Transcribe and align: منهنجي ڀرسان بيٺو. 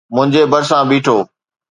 منهنجي 0.15 0.41
ڀرسان 0.51 0.83
بيٺو. 0.89 1.17